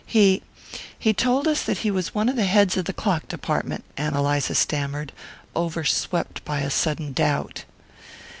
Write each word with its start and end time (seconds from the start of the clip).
"He 0.07 0.41
he 0.97 1.13
told 1.13 1.47
us 1.47 1.61
that 1.63 1.77
he 1.85 1.91
was 1.91 2.15
one 2.15 2.27
of 2.27 2.35
the 2.35 2.45
heads 2.47 2.75
of 2.75 2.85
the 2.85 2.91
clock 2.91 3.27
department," 3.27 3.83
Ann 3.97 4.15
Eliza 4.15 4.55
stammered, 4.55 5.13
overswept 5.55 6.43
by 6.43 6.61
a 6.61 6.71
sudden 6.71 7.13
doubt. 7.13 7.65